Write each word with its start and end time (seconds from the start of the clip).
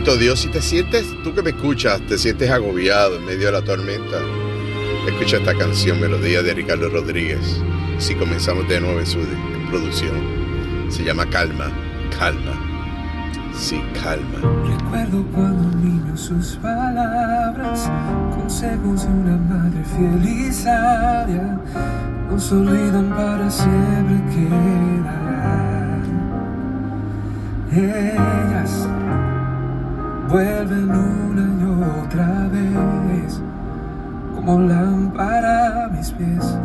Dios, 0.00 0.40
si 0.40 0.48
te 0.48 0.62
sientes, 0.62 1.06
tú 1.22 1.34
que 1.34 1.42
me 1.42 1.50
escuchas, 1.50 2.00
te 2.08 2.16
sientes 2.18 2.50
agobiado 2.50 3.16
en 3.16 3.26
medio 3.26 3.46
de 3.46 3.52
la 3.52 3.62
tormenta, 3.62 4.18
escucha 5.06 5.36
esta 5.36 5.54
canción, 5.54 6.00
melodía 6.00 6.42
de 6.42 6.54
Ricardo 6.54 6.88
Rodríguez. 6.88 7.60
Si 7.98 8.14
comenzamos 8.14 8.66
de 8.66 8.80
nuevo 8.80 8.98
en 8.98 9.06
su 9.06 9.18
producción, 9.68 10.88
se 10.88 11.04
llama 11.04 11.26
Calma, 11.26 11.70
Calma, 12.18 12.58
sí, 13.54 13.80
Calma. 14.02 14.40
Recuerdo 14.66 15.24
cuando 15.32 15.68
un 15.68 15.84
niño 15.84 16.16
sus 16.16 16.56
palabras, 16.56 17.88
consejos 18.34 19.02
de 19.02 19.12
una 19.12 19.36
madre 19.36 19.84
fiel 19.84 20.28
y 20.28 20.52
sabia, 20.52 21.60
nos 22.30 22.50
olvidan 22.50 23.10
para 23.10 23.50
siempre 23.50 24.16
quedarán. 24.34 25.60
Ellas 27.72 28.89
vuelven 30.30 30.90
una 30.90 31.42
y 31.42 31.64
otra 32.04 32.48
vez, 32.52 33.42
como 34.34 34.60
lámpara 34.60 35.86
a 35.86 35.88
mis 35.88 36.10
pies, 36.12 36.58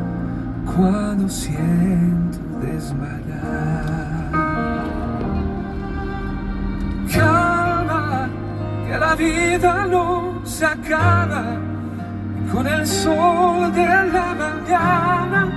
cuando 0.66 1.28
siento 1.28 2.38
desmayar. 2.62 4.32
Calma, 7.12 8.30
que 8.88 8.98
la 8.98 9.16
vida 9.16 9.88
no 9.88 10.42
se 10.44 10.66
acaba, 10.66 11.44
y 12.38 12.52
con 12.52 12.68
el 12.68 12.86
sol 12.86 13.74
de 13.74 13.88
la 13.88 14.36
mañana 14.36 15.48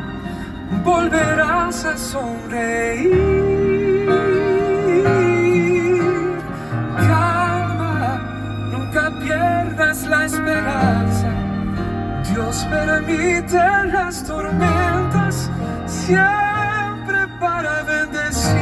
volverás 0.82 1.84
a 1.84 1.96
sonreír. 1.96 3.57
La 10.08 10.24
esperanza. 10.24 11.32
Dios 12.32 12.66
permite 12.70 13.58
las 13.92 14.24
tormentas 14.26 15.50
siempre 15.86 17.28
para 17.40 17.82
bendecir. 17.82 18.58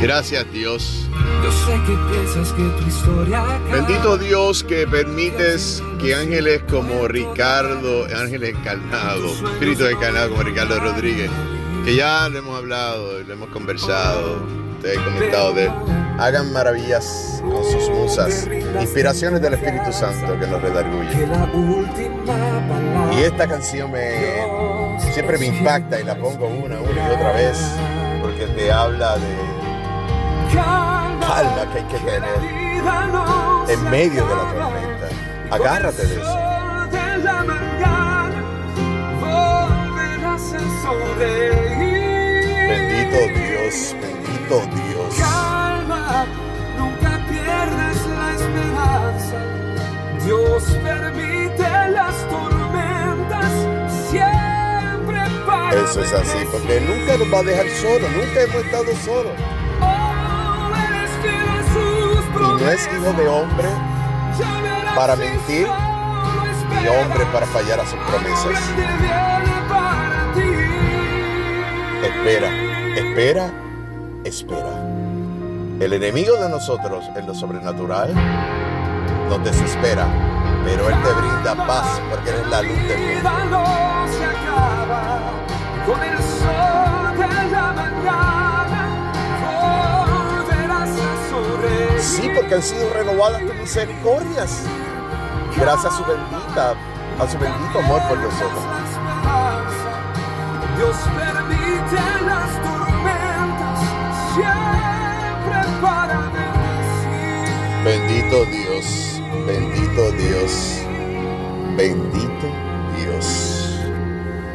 Gracias 0.00 0.52
Dios. 0.52 1.08
Yo 1.42 1.52
sé 1.52 1.72
que 1.86 1.96
piensas 2.10 2.52
que 2.52 2.62
tu 2.62 2.88
historia 2.88 3.42
Bendito 3.70 4.18
Dios 4.18 4.62
que 4.64 4.86
permites 4.86 5.82
que 6.00 6.14
ángeles 6.14 6.62
como 6.70 7.08
Ricardo, 7.08 8.06
ángeles 8.14 8.54
encarnados, 8.54 9.42
espíritu 9.52 9.86
encarnado 9.86 10.30
como 10.30 10.42
Ricardo 10.42 10.80
Rodríguez, 10.80 11.30
que 11.84 11.96
ya 11.96 12.28
le 12.30 12.38
hemos 12.38 12.56
hablado, 12.56 13.20
le 13.22 13.32
hemos 13.32 13.50
conversado, 13.50 14.46
he 14.82 14.94
comentado 14.96 15.52
de 15.52 15.70
hagan 16.18 16.52
maravillas 16.52 17.42
con 17.42 17.64
sus 17.64 17.90
musas, 17.90 18.48
inspiraciones 18.80 19.42
del 19.42 19.54
Espíritu 19.54 19.92
Santo 19.92 20.38
que 20.38 20.46
nos 20.46 20.62
redarguye. 20.62 21.28
Y 23.18 23.22
esta 23.22 23.46
canción 23.46 23.92
me 23.92 24.94
siempre 25.12 25.38
me 25.38 25.46
impacta 25.46 26.00
y 26.00 26.04
la 26.04 26.14
pongo 26.16 26.46
una, 26.46 26.80
una 26.80 27.08
y 27.08 27.14
otra 27.14 27.32
vez 27.32 27.58
porque 28.22 28.46
te 28.46 28.72
habla 28.72 29.16
de 29.16 29.54
calma 30.54 31.72
que 31.72 31.78
hay 31.78 31.84
que 31.84 31.98
tener 31.98 33.68
en 33.68 33.90
medio 33.90 34.26
de 34.26 34.34
la 34.34 34.52
tormenta. 34.52 35.08
Agárrate 35.50 36.06
de 36.06 36.14
eso. 36.14 36.44
Dios, 43.74 44.68
Dios. 44.74 45.14
Calma, 45.18 46.26
nunca 46.78 47.18
pierdas 47.28 48.06
la 48.06 48.34
esperanza. 48.34 49.38
Dios 50.24 50.62
permite 50.82 51.88
las 51.90 52.14
tormentas 52.28 53.50
siempre 54.10 55.18
para 55.44 55.80
Eso 55.80 56.00
es 56.02 56.12
así, 56.12 56.38
porque 56.52 56.80
nunca 56.82 57.16
nos 57.16 57.34
va 57.34 57.38
a 57.38 57.42
dejar 57.42 57.68
solos, 57.70 58.10
nunca 58.12 58.42
hemos 58.42 58.64
estado 58.64 58.96
solos. 59.04 59.32
Oh, 59.80 60.04
y 62.36 62.62
no 62.62 62.70
es 62.70 62.86
hijo 62.86 63.12
de 63.12 63.28
hombre 63.28 63.68
para 64.94 65.16
mentir, 65.16 65.66
ni 66.80 66.88
hombre 66.88 67.26
para 67.32 67.46
fallar 67.46 67.80
a 67.80 67.86
sus 67.86 67.98
promesas. 67.98 68.62
Espera, 72.04 72.48
espera 72.96 73.63
espera. 74.24 74.74
El 75.80 75.92
enemigo 75.92 76.36
de 76.36 76.48
nosotros 76.48 77.04
en 77.16 77.26
lo 77.26 77.34
sobrenatural 77.34 78.14
nos 79.28 79.44
desespera, 79.44 80.06
pero 80.64 80.88
Él 80.88 80.96
te 81.02 81.12
brinda 81.12 81.66
paz 81.66 82.00
porque 82.10 82.30
eres 82.30 82.46
la 82.48 82.62
luz 82.62 82.76
del 82.88 83.22
mundo. 83.22 83.64
Sí, 91.98 92.30
porque 92.34 92.54
han 92.54 92.62
sido 92.62 92.92
renovadas 92.92 93.42
tus 93.42 93.54
misericordias. 93.56 94.62
Gracias 95.56 95.92
a 95.92 95.96
su 95.96 96.04
bendita, 96.04 96.74
a 97.18 97.28
su 97.28 97.38
bendito 97.38 97.78
amor 97.78 98.02
por 98.08 98.18
nosotros. 98.18 98.62
Dios 100.76 100.96
permite 101.16 102.24
las 102.26 102.83
Bendito 107.84 108.46
Dios, 108.46 109.20
bendito 109.46 110.10
Dios, 110.12 110.80
bendito 111.76 112.46
Dios. 112.96 113.78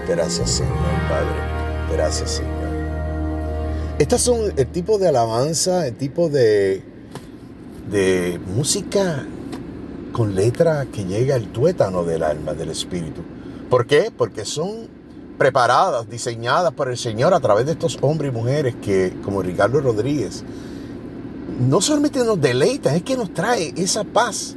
Gracias 0.07 0.50
Señor, 0.50 0.73
Padre. 1.07 1.95
Gracias 1.95 2.31
Señor. 2.31 2.69
Estas 4.00 4.22
son 4.22 4.51
el 4.57 4.66
tipo 4.66 4.97
de 4.97 5.09
alabanza, 5.09 5.85
el 5.85 5.94
tipo 5.95 6.28
de, 6.29 6.81
de 7.91 8.39
música 8.56 9.28
con 10.12 10.34
letra 10.34 10.88
que 10.91 11.06
llega 11.06 11.35
al 11.35 11.51
tuétano 11.51 12.03
del 12.03 12.23
alma, 12.23 12.56
del 12.56 12.72
espíritu. 12.72 13.22
¿Por 13.69 13.85
qué? 13.85 14.12
Porque 14.16 14.44
son 14.44 14.88
preparadas, 15.38 16.09
diseñadas 16.09 16.73
por 16.73 16.89
el 16.89 16.97
Señor 16.97 17.35
a 17.35 17.39
través 17.39 17.68
de 17.68 17.73
estos 17.73 18.00
hombres 18.01 18.31
y 18.31 18.35
mujeres 18.35 18.73
que, 18.81 19.13
como 19.23 19.44
Ricardo 19.44 19.79
Rodríguez, 19.81 20.44
no 21.59 21.81
solamente 21.81 22.23
nos 22.23 22.39
deleita, 22.39 22.95
es 22.95 23.03
que 23.03 23.17
nos 23.17 23.33
trae 23.33 23.73
esa 23.75 24.03
paz 24.03 24.55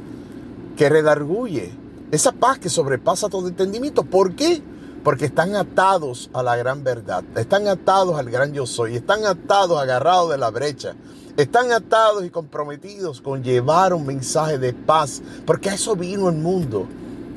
que 0.77 0.89
redarguye, 0.89 1.71
esa 2.11 2.31
paz 2.31 2.59
que 2.59 2.69
sobrepasa 2.69 3.29
todo 3.29 3.47
entendimiento. 3.47 4.03
¿Por 4.03 4.35
qué? 4.35 4.61
Porque 5.03 5.25
están 5.25 5.55
atados 5.55 6.29
a 6.33 6.41
la 6.41 6.55
gran 6.55 6.83
verdad, 6.83 7.23
están 7.35 7.67
atados 7.67 8.17
al 8.17 8.29
gran 8.29 8.53
yo 8.53 8.65
soy, 8.65 8.95
están 8.95 9.25
atados, 9.25 9.81
agarrados 9.81 10.31
de 10.31 10.37
la 10.37 10.49
brecha, 10.49 10.95
están 11.35 11.73
atados 11.73 12.23
y 12.23 12.29
comprometidos 12.29 13.19
con 13.19 13.43
llevar 13.43 13.93
un 13.93 14.05
mensaje 14.05 14.57
de 14.57 14.73
paz, 14.73 15.21
porque 15.45 15.69
a 15.69 15.73
eso 15.73 15.95
vino 15.95 16.29
el 16.29 16.35
mundo. 16.35 16.87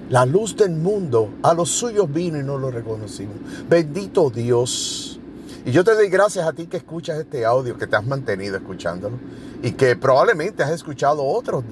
La 0.09 0.25
luz 0.25 0.55
del 0.57 0.71
mundo 0.71 1.31
a 1.43 1.53
los 1.53 1.69
suyos 1.69 2.13
vino 2.13 2.39
y 2.39 2.45
no 2.45 2.59
lo 2.59 2.71
reconocimos. 2.71 3.35
Bendito 3.69 4.31
Dios. 4.31 5.19
Y 5.65 5.73
yo 5.73 5.83
te 5.83 5.95
doy 5.95 6.09
gracias 6.09 6.47
a 6.47 6.53
ti 6.53 6.69
que 6.69 6.77
escuchas 6.77 7.19
este 7.19 7.45
audio, 7.45 7.77
que 7.77 7.89
te 7.89 7.97
has 7.97 8.07
mantenido 8.07 8.57
escuchándolo 8.57 9.17
y 9.63 9.73
que 9.73 9.97
probablemente 9.97 10.63
has 10.63 10.71
escuchado 10.71 11.25
otros 11.25 11.65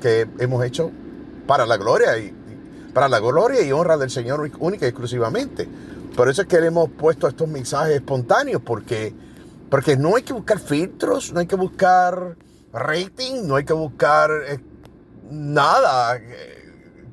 que 0.00 0.28
hemos 0.38 0.64
hecho 0.64 0.90
para 1.46 1.66
la 1.66 1.76
gloria 1.76 2.18
y 2.18 2.34
para 2.92 3.08
la 3.08 3.20
gloria 3.20 3.62
y 3.62 3.72
honra 3.72 3.96
del 3.96 4.10
Señor 4.10 4.50
única 4.58 4.86
y 4.86 4.88
exclusivamente. 4.88 5.68
Por 6.16 6.28
eso 6.28 6.42
es 6.42 6.48
que 6.48 6.60
le 6.60 6.66
hemos 6.66 6.90
puesto 6.90 7.26
estos 7.26 7.48
mensajes 7.48 7.96
espontáneos 7.96 8.60
porque 8.62 9.14
porque 9.72 9.96
no 9.96 10.16
hay 10.16 10.22
que 10.22 10.34
buscar 10.34 10.58
filtros, 10.58 11.32
no 11.32 11.40
hay 11.40 11.46
que 11.46 11.56
buscar 11.56 12.36
rating, 12.74 13.46
no 13.46 13.56
hay 13.56 13.64
que 13.64 13.72
buscar 13.72 14.30
eh, 14.46 14.60
nada 15.30 16.20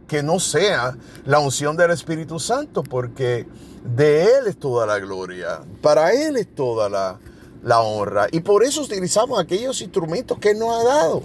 que 0.06 0.22
no 0.22 0.42
sea 0.42 0.98
la 1.24 1.40
unción 1.40 1.78
del 1.78 1.92
Espíritu 1.92 2.38
Santo, 2.38 2.84
porque 2.84 3.48
de 3.86 4.24
Él 4.24 4.48
es 4.48 4.58
toda 4.58 4.86
la 4.86 5.00
gloria, 5.00 5.62
para 5.82 6.12
Él 6.12 6.36
es 6.36 6.54
toda 6.54 6.90
la, 6.90 7.18
la 7.64 7.82
honra. 7.82 8.28
Y 8.32 8.42
por 8.42 8.64
eso 8.64 8.82
utilizamos 8.82 9.40
aquellos 9.40 9.82
instrumentos 9.82 10.38
que 10.40 10.54
nos 10.54 10.70
ha 10.74 10.84
dado. 10.84 11.24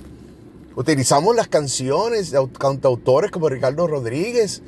Utilizamos 0.76 1.36
las 1.36 1.48
canciones 1.48 2.30
de 2.30 2.48
cantautores 2.58 3.30
como 3.30 3.48
Ricardo 3.48 3.86
Rodríguez, 3.86 4.60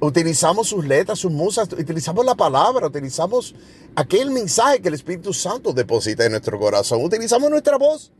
utilizamos 0.00 0.68
sus 0.68 0.84
letras, 0.84 1.20
sus 1.20 1.30
musas, 1.30 1.72
utilizamos 1.72 2.24
la 2.24 2.34
palabra, 2.34 2.88
utilizamos 2.88 3.54
aquel 3.94 4.30
mensaje 4.30 4.80
que 4.80 4.88
el 4.88 4.94
Espíritu 4.94 5.32
Santo 5.32 5.72
deposita 5.72 6.24
en 6.24 6.32
nuestro 6.32 6.58
corazón, 6.58 7.04
utilizamos 7.04 7.48
nuestra 7.48 7.78
voz. 7.78 8.12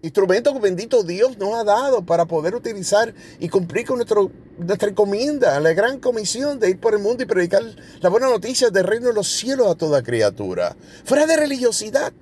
Instrumento 0.00 0.52
que 0.52 0.60
bendito 0.60 1.02
Dios 1.02 1.38
nos 1.38 1.54
ha 1.54 1.64
dado 1.64 2.06
para 2.06 2.24
poder 2.24 2.54
utilizar 2.54 3.12
y 3.40 3.48
cumplir 3.48 3.84
con 3.84 3.98
nuestra 3.98 4.88
encomienda, 4.88 5.58
la 5.58 5.72
gran 5.72 5.98
comisión 5.98 6.60
de 6.60 6.70
ir 6.70 6.78
por 6.78 6.94
el 6.94 7.00
mundo 7.00 7.24
y 7.24 7.26
predicar 7.26 7.62
la 8.00 8.08
buena 8.08 8.28
noticia 8.28 8.70
del 8.70 8.84
reino 8.84 9.08
de 9.08 9.14
los 9.14 9.26
cielos 9.26 9.66
a 9.66 9.74
toda 9.74 10.02
criatura. 10.02 10.76
Fuera 11.04 11.26
de 11.26 11.36
religiosidad. 11.36 12.12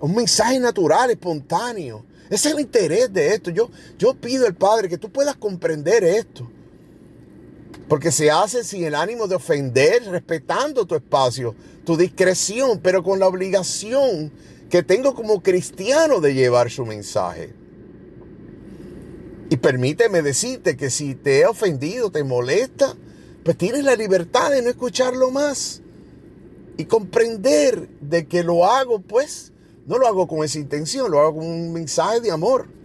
Un 0.00 0.14
mensaje 0.14 0.58
natural, 0.58 1.10
espontáneo. 1.10 2.04
Ese 2.30 2.48
es 2.48 2.54
el 2.54 2.60
interés 2.60 3.12
de 3.12 3.28
esto. 3.34 3.50
Yo, 3.50 3.70
yo 3.96 4.14
pido 4.14 4.46
al 4.46 4.54
Padre 4.54 4.88
que 4.88 4.98
tú 4.98 5.08
puedas 5.10 5.36
comprender 5.36 6.02
esto. 6.02 6.50
Porque 7.88 8.10
se 8.10 8.28
hace 8.30 8.64
sin 8.64 8.82
el 8.84 8.96
ánimo 8.96 9.28
de 9.28 9.36
ofender, 9.36 10.04
respetando 10.06 10.84
tu 10.84 10.96
espacio, 10.96 11.54
tu 11.84 11.96
discreción, 11.96 12.80
pero 12.82 13.02
con 13.04 13.20
la 13.20 13.28
obligación 13.28 14.32
que 14.70 14.82
tengo 14.82 15.14
como 15.14 15.42
cristiano 15.42 16.20
de 16.20 16.34
llevar 16.34 16.70
su 16.70 16.84
mensaje. 16.84 17.54
Y 19.50 19.56
permíteme 19.56 20.22
decirte 20.22 20.76
que 20.76 20.90
si 20.90 21.14
te 21.14 21.40
he 21.40 21.46
ofendido, 21.46 22.10
te 22.10 22.22
molesta, 22.22 22.94
pues 23.44 23.56
tienes 23.56 23.84
la 23.84 23.96
libertad 23.96 24.50
de 24.50 24.62
no 24.62 24.68
escucharlo 24.68 25.30
más. 25.30 25.80
Y 26.76 26.84
comprender 26.84 27.88
de 28.00 28.26
que 28.26 28.44
lo 28.44 28.66
hago, 28.66 29.00
pues, 29.00 29.52
no 29.86 29.98
lo 29.98 30.06
hago 30.06 30.28
con 30.28 30.44
esa 30.44 30.58
intención, 30.58 31.10
lo 31.10 31.20
hago 31.20 31.36
con 31.36 31.46
un 31.46 31.72
mensaje 31.72 32.20
de 32.20 32.30
amor 32.30 32.77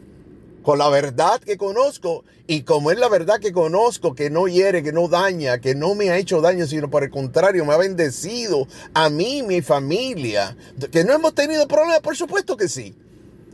con 0.63 0.79
la 0.79 0.89
verdad 0.89 1.39
que 1.39 1.57
conozco. 1.57 2.23
Y 2.47 2.63
como 2.63 2.91
es 2.91 2.97
la 2.97 3.07
verdad 3.07 3.39
que 3.39 3.53
conozco, 3.53 4.15
que 4.15 4.29
no 4.29 4.47
hiere, 4.47 4.81
que 4.81 4.91
no 4.91 5.07
daña, 5.07 5.59
que 5.59 5.75
no 5.75 5.93
me 5.93 6.09
ha 6.09 6.17
hecho 6.17 6.41
daño, 6.41 6.65
sino 6.65 6.89
por 6.89 7.03
el 7.03 7.09
contrario, 7.09 7.63
me 7.65 7.73
ha 7.73 7.77
bendecido 7.77 8.67
a 8.93 9.09
mí, 9.09 9.43
mi 9.43 9.61
familia. 9.61 10.57
Que 10.91 11.03
no 11.03 11.13
hemos 11.13 11.35
tenido 11.35 11.67
problemas, 11.67 12.01
por 12.01 12.17
supuesto 12.17 12.57
que 12.57 12.67
sí. 12.67 12.95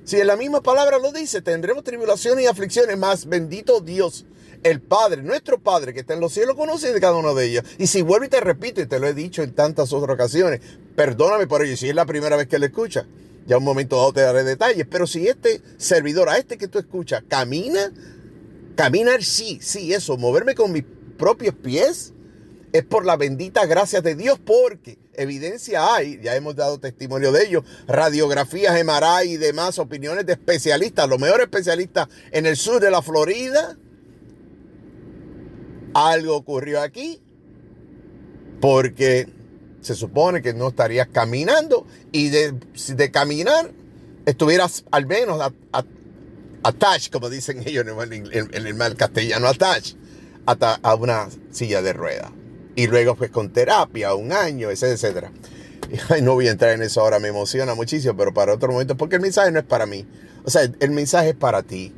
Si 0.06 0.19
en 0.19 0.27
la 0.27 0.38
misma 0.38 0.61
palabra 0.61 0.97
lo 0.97 1.11
dice, 1.11 1.41
tendremos 1.41 1.83
tribulaciones 1.83 2.45
y 2.45 2.47
aflicciones, 2.47 2.97
más 2.97 3.27
bendito 3.27 3.79
Dios, 3.79 4.25
el 4.63 4.81
Padre, 4.81 5.21
nuestro 5.21 5.59
Padre 5.59 5.94
que 5.94 6.00
está 6.00 6.15
en 6.15 6.19
los 6.19 6.33
cielos, 6.33 6.55
conoce 6.55 6.91
de 6.91 7.00
cada 7.00 7.15
uno 7.15 7.35
de 7.35 7.45
ellos. 7.45 7.63
Y 7.77 7.88
si 7.88 8.01
vuelvo 8.01 8.25
y 8.25 8.29
te 8.29 8.39
repito, 8.39 8.81
y 8.81 8.88
te 8.88 9.00
lo 9.00 9.07
he 9.07 9.13
dicho 9.13 9.44
en 9.44 9.53
tantas 9.53 9.94
otras 9.94 10.15
ocasiones, 10.15 10.62
perdóname 10.95 11.45
por 11.45 11.63
ello, 11.63 11.77
si 11.77 11.89
es 11.89 11.95
la 11.95 12.05
primera 12.05 12.38
vez 12.38 12.47
que 12.47 12.57
lo 12.57 12.65
escucha 12.65 13.05
ya 13.50 13.57
un 13.57 13.63
momento 13.63 13.96
dado 13.96 14.13
te 14.13 14.22
daré 14.22 14.44
detalles. 14.44 14.86
Pero 14.90 15.07
si 15.07 15.28
este 15.28 15.62
servidor, 15.78 16.30
a 16.30 16.38
este 16.38 16.60
que 16.60 16.68
tú 16.68 16.78
escuchas, 16.78 17.24
camina, 17.28 17.92
caminar 18.75 19.24
sí, 19.24 19.57
sí, 19.60 19.92
eso, 19.92 20.18
moverme 20.18 20.54
con 20.54 20.72
mis 20.72 20.84
propios 21.18 21.56
pies, 21.56 22.13
es 22.72 22.86
por 22.86 23.07
la 23.07 23.18
bendita 23.18 23.66
gracia 23.66 24.01
de 24.01 24.13
Dios, 24.13 24.40
porque 24.40 25.00
evidencia 25.16 25.96
hay, 25.96 26.22
ya 26.22 26.36
hemos 26.36 26.56
dado 26.56 26.80
testimonio 26.80 27.31
de 27.31 27.46
ello, 27.46 27.63
radiografías, 27.88 28.75
MRI 28.86 29.31
y 29.31 29.38
demás, 29.38 29.80
opiniones 29.80 30.28
de 30.28 30.34
especialistas, 30.34 31.10
los 31.10 31.19
mejores 31.19 31.46
especialistas 31.46 32.07
en 32.31 32.46
el 32.46 32.56
sur 32.56 32.80
de 32.80 32.92
la 32.92 33.01
Florida. 33.01 33.80
Algo 35.96 36.36
ocurrió 36.36 36.81
aquí, 36.81 37.19
porque 38.62 39.38
se 39.81 39.95
supone 39.95 40.41
que 40.41 40.53
no 40.53 40.69
estarías 40.69 41.07
caminando 41.07 41.85
y 42.11 42.29
de, 42.29 42.53
de 42.87 43.11
caminar 43.11 43.71
estuvieras 44.25 44.85
al 44.91 45.05
menos 45.05 45.41
attached, 46.63 47.11
como 47.11 47.29
dicen 47.29 47.63
ellos 47.65 47.85
en 47.87 48.67
el, 48.67 48.73
mal 48.75 48.95
castellano, 48.95 49.47
attached 49.47 49.97
a 50.45 50.95
una 50.95 51.27
silla 51.51 51.81
de 51.81 51.93
ruedas. 51.93 52.31
Y 52.75 52.87
luego 52.87 53.15
pues 53.15 53.31
con 53.31 53.51
terapia, 53.51 54.13
un 54.13 54.31
año, 54.31 54.69
etcétera. 54.71 55.31
Y 56.17 56.21
no 56.21 56.35
voy 56.35 56.47
a 56.47 56.51
entrar 56.51 56.71
en 56.71 56.83
eso 56.83 57.01
ahora, 57.01 57.19
me 57.19 57.29
emociona 57.29 57.73
muchísimo, 57.73 58.15
pero 58.15 58.31
para 58.31 58.53
otro 58.53 58.71
momento, 58.71 58.95
porque 58.95 59.15
el 59.15 59.23
mensaje 59.23 59.51
no 59.51 59.57
es 59.57 59.65
para 59.65 59.87
mí. 59.87 60.05
O 60.43 60.51
sea, 60.51 60.69
el 60.79 60.91
mensaje 60.91 61.29
es 61.29 61.35
para 61.35 61.63
ti. 61.63 61.93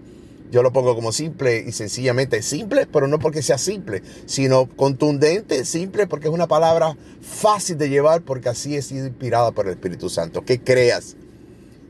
Yo 0.51 0.63
lo 0.63 0.73
pongo 0.73 0.93
como 0.95 1.13
simple 1.13 1.63
y 1.65 1.71
sencillamente 1.71 2.41
simple, 2.41 2.85
pero 2.85 3.07
no 3.07 3.19
porque 3.19 3.41
sea 3.41 3.57
simple, 3.57 4.03
sino 4.25 4.67
contundente, 4.67 5.63
simple, 5.63 6.07
porque 6.07 6.27
es 6.27 6.33
una 6.33 6.47
palabra 6.47 6.97
fácil 7.21 7.77
de 7.77 7.89
llevar, 7.89 8.21
porque 8.23 8.49
así 8.49 8.75
es 8.75 8.91
inspirada 8.91 9.51
por 9.53 9.67
el 9.67 9.73
Espíritu 9.73 10.09
Santo. 10.09 10.43
Que 10.43 10.59
creas. 10.59 11.15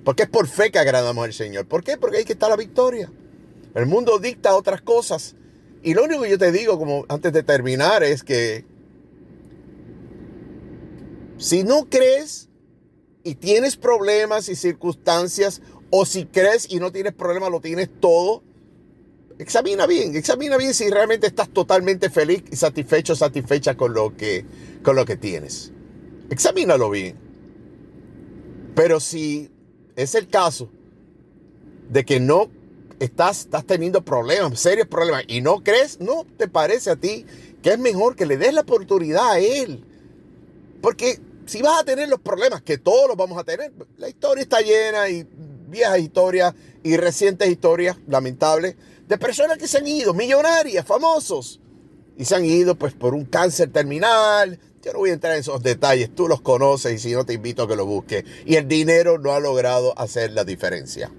Porque 0.04 0.24
es 0.24 0.30
por 0.30 0.48
fe 0.48 0.70
que 0.70 0.78
agradamos 0.78 1.26
al 1.26 1.34
Señor. 1.34 1.66
¿Por 1.66 1.84
qué? 1.84 1.98
Porque 1.98 2.18
ahí 2.18 2.26
está 2.28 2.50
la 2.50 2.56
victoria. 2.56 3.12
El 3.74 3.88
mundo 3.88 4.20
dicta 4.20 4.56
otras 4.56 4.82
cosas. 4.82 5.36
Y 5.82 5.96
lo 5.96 6.04
único 6.04 6.22
que 6.22 6.30
yo 6.30 6.38
te 6.38 6.52
digo, 6.52 6.78
como 6.78 7.06
antes 7.10 7.34
de 7.34 7.42
terminar, 7.42 8.04
es 8.04 8.24
que 8.24 8.66
si 11.38 11.64
no 11.64 11.90
crees 11.90 12.48
y 13.24 13.34
tienes 13.34 13.76
problemas 13.76 14.50
y 14.50 14.56
circunstancias, 14.56 15.64
o 15.90 16.06
si 16.06 16.26
crees 16.26 16.68
y 16.70 16.80
no 16.80 16.92
tienes 16.92 17.14
problemas, 17.14 17.50
lo 17.50 17.60
tienes 17.60 17.90
todo, 18.00 18.44
Examina 19.42 19.88
bien, 19.88 20.16
examina 20.16 20.56
bien 20.56 20.72
si 20.72 20.88
realmente 20.92 21.26
estás 21.26 21.50
totalmente 21.50 22.12
feliz 22.12 22.44
y 22.52 22.56
satisfecho, 22.56 23.16
satisfecha 23.16 23.76
con 23.76 23.92
lo 23.92 24.16
que, 24.16 24.46
con 24.84 24.96
lo 24.96 25.04
que 25.04 25.18
tienes. 25.18 25.72
Examínalo 26.30 26.92
bien. 26.92 27.18
Pero 28.76 29.00
si 29.00 29.50
es 29.96 30.14
el 30.14 30.28
caso 30.28 30.70
de 31.90 32.06
que 32.06 32.20
no 32.20 32.52
estás, 33.00 33.40
estás 33.40 33.66
teniendo 33.66 34.06
problemas, 34.06 34.60
serios 34.60 34.88
problemas, 34.88 35.24
y 35.28 35.42
no 35.42 35.64
crees, 35.64 36.00
no 36.00 36.24
te 36.38 36.48
parece 36.48 36.92
a 36.92 36.96
ti 36.96 37.26
que 37.64 37.72
es 37.72 37.80
mejor 37.80 38.16
que 38.16 38.28
le 38.28 38.38
des 38.38 38.54
la 38.54 38.62
oportunidad 38.62 39.32
a 39.32 39.40
él. 39.40 39.84
Porque 40.84 41.20
si 41.48 41.64
vas 41.64 41.82
a 41.82 41.84
tener 41.84 42.10
los 42.10 42.20
problemas, 42.20 42.62
que 42.62 42.78
todos 42.78 43.08
los 43.08 43.18
vamos 43.18 43.40
a 43.40 43.44
tener, 43.44 43.74
la 43.98 44.08
historia 44.08 44.44
está 44.44 44.62
llena 44.62 45.10
y 45.10 45.28
viejas 45.68 45.98
historias 45.98 46.54
y 46.84 46.96
recientes 46.96 47.50
historias 47.50 47.98
lamentables 48.08 48.76
de 49.12 49.18
personas 49.18 49.58
que 49.58 49.68
se 49.68 49.78
han 49.78 49.86
ido, 49.86 50.14
millonarias, 50.14 50.86
famosos, 50.86 51.60
y 52.18 52.24
se 52.24 52.34
han 52.34 52.46
ido 52.46 52.76
pues 52.76 52.94
por 52.94 53.14
un 53.14 53.26
cáncer 53.26 53.70
terminal. 53.70 54.58
Yo 54.82 54.94
no 54.94 55.00
voy 55.00 55.10
a 55.10 55.14
entrar 55.14 55.34
en 55.34 55.42
esos 55.42 55.62
detalles, 55.62 56.16
tú 56.16 56.30
los 56.30 56.40
conoces 56.40 56.94
y 56.94 56.98
si 56.98 57.12
no 57.14 57.26
te 57.26 57.34
invito 57.34 57.64
a 57.64 57.68
que 57.68 57.76
lo 57.76 57.86
busques. 57.86 58.24
Y 58.46 58.56
el 58.56 58.70
dinero 58.70 59.18
no 59.20 59.34
ha 59.34 59.42
logrado 59.42 60.00
hacer 60.00 60.32
la 60.32 60.46
diferencia. 60.46 61.12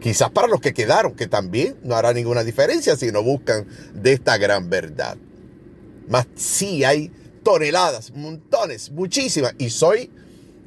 Quizás 0.00 0.30
para 0.30 0.46
los 0.46 0.60
que 0.60 0.72
quedaron, 0.72 1.16
que 1.16 1.26
también 1.26 1.76
no 1.82 1.96
hará 1.96 2.12
ninguna 2.12 2.44
diferencia 2.44 2.94
si 2.94 3.10
no 3.10 3.24
buscan 3.24 3.66
de 3.92 4.12
esta 4.12 4.38
gran 4.38 4.70
verdad. 4.70 5.16
Más 6.08 6.28
sí 6.36 6.84
hay 6.84 7.10
toneladas, 7.42 8.12
montones, 8.12 8.92
muchísimas. 8.92 9.56
Y 9.58 9.70
soy 9.70 10.08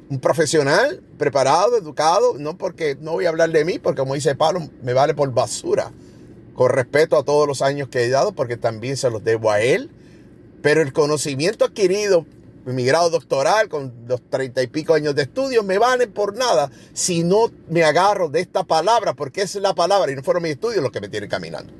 un 0.08 0.20
profesional 0.20 1.02
preparado, 1.18 1.76
educado, 1.76 2.34
no 2.38 2.56
porque 2.56 2.96
no 3.00 3.12
voy 3.12 3.26
a 3.26 3.30
hablar 3.30 3.50
de 3.50 3.64
mí, 3.64 3.78
porque 3.78 4.00
como 4.00 4.14
dice 4.14 4.34
Pablo, 4.34 4.68
me 4.82 4.92
vale 4.92 5.14
por 5.14 5.32
basura, 5.32 5.90
con 6.54 6.70
respeto 6.70 7.16
a 7.16 7.24
todos 7.24 7.46
los 7.46 7.62
años 7.62 7.88
que 7.88 8.04
he 8.04 8.08
dado, 8.08 8.32
porque 8.32 8.56
también 8.56 8.96
se 8.96 9.10
los 9.10 9.24
debo 9.24 9.50
a 9.50 9.60
él, 9.60 9.90
pero 10.62 10.80
el 10.80 10.92
conocimiento 10.92 11.64
adquirido, 11.64 12.24
mi 12.64 12.84
grado 12.84 13.10
doctoral, 13.10 13.68
con 13.68 13.92
los 14.08 14.20
treinta 14.28 14.62
y 14.62 14.66
pico 14.66 14.94
años 14.94 15.14
de 15.14 15.22
estudio, 15.22 15.62
me 15.62 15.78
vale 15.78 16.08
por 16.08 16.36
nada 16.36 16.70
si 16.92 17.22
no 17.22 17.50
me 17.68 17.84
agarro 17.84 18.28
de 18.28 18.40
esta 18.40 18.64
palabra, 18.64 19.14
porque 19.14 19.42
es 19.42 19.54
la 19.56 19.74
palabra 19.74 20.10
y 20.10 20.16
no 20.16 20.22
fueron 20.22 20.42
mis 20.42 20.52
estudios 20.52 20.82
los 20.82 20.90
que 20.90 21.00
me 21.00 21.08
tienen 21.08 21.28
caminando. 21.28 21.72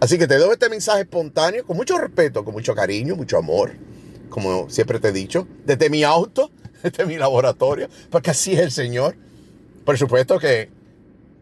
Así 0.00 0.18
que 0.18 0.26
te 0.26 0.36
doy 0.36 0.52
este 0.52 0.68
mensaje 0.68 1.02
espontáneo, 1.02 1.64
con 1.64 1.76
mucho 1.76 1.98
respeto, 1.98 2.44
con 2.44 2.54
mucho 2.54 2.74
cariño, 2.74 3.16
mucho 3.16 3.38
amor, 3.38 3.72
como 4.28 4.68
siempre 4.70 5.00
te 5.00 5.08
he 5.08 5.12
dicho, 5.12 5.46
desde 5.64 5.90
mi 5.90 6.04
auto, 6.04 6.50
este 6.92 7.02
es 7.02 7.08
mi 7.08 7.16
laboratorio, 7.16 7.88
porque 8.10 8.30
así 8.30 8.54
es 8.54 8.60
el 8.60 8.70
Señor. 8.70 9.16
Por 9.84 9.98
supuesto 9.98 10.38
que 10.38 10.70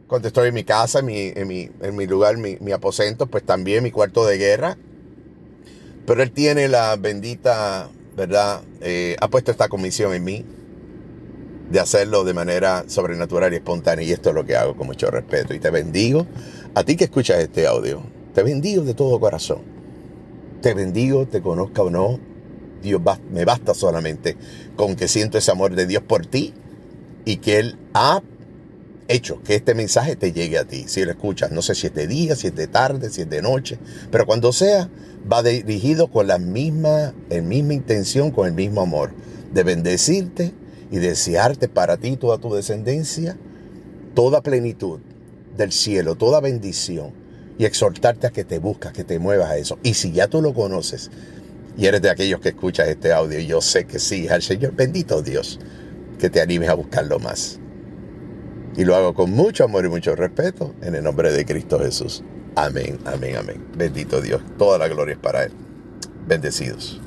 cuando 0.07 0.29
estoy 0.29 0.49
en 0.49 0.55
mi 0.55 0.65
casa, 0.65 1.01
en 1.01 1.07
mi, 1.07 1.33
en 1.37 1.97
mi, 1.97 2.07
lugar, 2.07 2.37
mi, 2.37 2.57
mi, 2.61 2.73
aposento, 2.73 3.27
pues 3.27 3.45
también 3.45 3.83
mi 3.83 3.91
cuarto 3.91 4.27
de 4.27 4.39
guerra. 4.39 4.77
Pero 6.07 6.23
Él 6.23 6.31
tiene 6.33 6.69
la 6.69 6.97
bendita, 6.97 7.89
¿verdad? 8.17 8.63
Eh, 8.83 9.17
ha 9.21 9.29
puesto 9.29 9.51
esta 9.51 9.69
comisión 9.69 10.13
en 10.13 10.25
mí 10.25 10.45
de 11.71 11.81
hacerlo 11.81 12.25
de 12.25 12.35
manera 12.35 12.85
sobrenatural 12.87 13.53
y 13.55 13.57
espontánea. 13.57 14.07
Y 14.07 14.13
esto 14.13 14.29
es 14.29 14.35
lo 14.35 14.45
que 14.45 14.57
hago 14.57 14.77
con 14.77 14.87
mucho 14.87 15.11
respeto. 15.11 15.55
Y 15.55 15.59
te 15.59 15.71
bendigo 15.71 16.27
a 16.75 16.85
ti 16.85 16.97
que 16.97 17.05
escuchas 17.05 17.39
este 17.39 17.67
audio. 17.67 18.03
Te 18.35 18.43
bendigo 18.43 18.83
de 18.83 18.93
todo 18.93 19.19
corazón. 19.19 19.63
Te 20.61 20.75
bendigo, 20.75 21.27
te 21.27 21.41
conozca 21.41 21.83
o 21.83 21.91
no 21.91 22.34
Dios 22.85 23.01
me 23.33 23.45
basta 23.45 23.75
solamente 23.75 24.37
con 24.77 24.95
que 24.95 25.09
siento 25.09 25.39
ese 25.39 25.51
amor 25.51 25.75
de 25.75 25.87
Dios 25.87 26.03
por 26.03 26.27
ti 26.27 26.55
y 27.25 27.39
que 27.39 27.59
Él 27.59 27.77
ha 27.95 28.23
hecho 29.09 29.43
que 29.43 29.55
este 29.55 29.75
mensaje 29.75 30.17
te 30.17 30.33
llegue 30.33 30.59
a 30.59 30.65
ti. 30.65 30.85
Si 30.87 31.05
lo 31.05 31.11
escuchas, 31.11 31.51
no 31.51 31.63
sé 31.63 31.75
si 31.75 31.87
es 31.87 31.95
de 31.95 32.07
día, 32.07 32.37
si 32.37 32.49
es 32.49 32.55
de 32.55 32.67
tarde, 32.67 33.11
si 33.11 33.23
es 33.23 33.31
de 33.31 33.43
noche, 33.43 33.79
pero 34.11 34.27
cuando 34.27 34.53
sea, 34.53 34.89
va 35.31 35.43
dirigido 35.43 36.09
con 36.09 36.27
la 36.27 36.39
misma, 36.39 37.15
el 37.31 37.43
misma 37.43 37.75
intención, 37.75 38.31
con 38.31 38.47
el 38.47 38.53
mismo 38.53 38.83
amor, 38.83 39.13
de 39.53 39.63
bendecirte 39.63 40.53
y 40.91 40.99
desearte 40.99 41.69
para 41.69 41.97
ti 41.97 42.17
toda 42.17 42.39
tu 42.39 42.55
descendencia, 42.55 43.37
toda 44.15 44.43
plenitud 44.43 45.01
del 45.57 45.73
cielo, 45.73 46.17
toda 46.17 46.41
bendición 46.41 47.13
y 47.59 47.65
exhortarte 47.65 48.27
a 48.27 48.31
que 48.31 48.45
te 48.45 48.59
buscas, 48.59 48.93
que 48.93 49.05
te 49.05 49.19
muevas 49.19 49.51
a 49.51 49.57
eso. 49.57 49.79
Y 49.83 49.95
si 49.95 50.13
ya 50.13 50.29
tú 50.29 50.43
lo 50.43 50.55
conoces, 50.55 51.11
y 51.77 51.87
eres 51.87 52.03
de 52.03 52.11
aquellos 52.11 52.41
que 52.41 52.51
escuchas 52.51 52.89
este 52.89 53.13
audio, 53.13 53.39
yo 53.41 53.61
sé 53.61 53.85
que 53.85 53.99
sí, 53.99 54.29
al 54.29 54.43
Señor, 54.43 54.75
bendito 54.75 55.23
Dios, 55.23 55.59
que 56.19 56.31
te 56.31 56.41
animes 56.41 56.69
a 56.69 56.75
buscarlo 56.75 57.19
más. 57.19 57.59
Y 58.77 58.85
lo 58.85 58.97
hago 58.97 59.15
con 59.15 59.31
mucho 59.31 59.65
amor 59.65 59.85
y 59.85 59.89
mucho 59.89 60.17
respeto 60.17 60.75
en 60.83 60.95
el 60.95 61.05
nombre 61.05 61.33
de 61.33 61.45
Cristo 61.45 61.79
Jesús. 61.79 62.23
Amén, 62.57 62.99
amén, 63.05 63.37
amén. 63.37 63.65
Bendito 63.77 64.21
Dios. 64.21 64.43
Toda 64.59 64.79
la 64.79 64.89
gloria 64.89 65.15
es 65.15 65.21
para 65.21 65.45
Él. 65.45 65.53
Bendecidos. 66.27 67.04